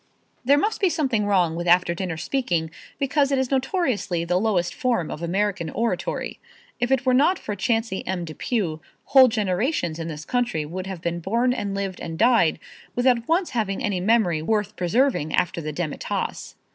There 0.43 0.57
must 0.57 0.81
be 0.81 0.89
something 0.89 1.27
wrong 1.27 1.55
with 1.55 1.67
after 1.67 1.93
dinner 1.93 2.17
speaking 2.17 2.71
because 2.97 3.31
it 3.31 3.37
is 3.37 3.51
notoriously 3.51 4.25
the 4.25 4.39
lowest 4.39 4.73
form 4.73 5.11
of 5.11 5.21
American 5.21 5.69
oratory. 5.69 6.39
It 6.79 6.89
if 6.89 7.05
were 7.05 7.13
not 7.13 7.37
for 7.37 7.55
Chauncey 7.55 8.01
M. 8.07 8.25
Depew 8.25 8.79
whole 9.03 9.27
generations 9.27 9.99
in 9.99 10.07
this 10.07 10.25
country 10.25 10.65
would 10.65 10.87
have 10.87 11.03
been 11.03 11.19
born 11.19 11.53
and 11.53 11.75
lived 11.75 11.99
and 12.01 12.17
died 12.17 12.57
without 12.95 13.27
once 13.27 13.51
having 13.51 13.83
any 13.83 13.99
memory 13.99 14.41
worth 14.41 14.75
preserving 14.75 15.35
after 15.35 15.61
the 15.61 15.71
demitasse. 15.71 16.55